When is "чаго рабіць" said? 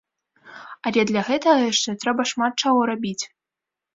2.65-3.23